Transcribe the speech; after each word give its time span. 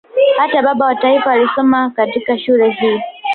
Hata 0.37 0.61
baba 0.61 0.85
wa 0.85 0.95
taifa 0.95 1.31
alisoma 1.31 1.89
katika 1.89 2.39
shule 2.39 2.71
hii 2.71 3.01